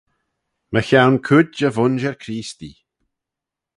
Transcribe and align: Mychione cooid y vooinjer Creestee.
Mychione 0.73 1.19
cooid 1.25 1.57
y 1.67 1.69
vooinjer 1.75 2.15
Creestee. 2.23 2.77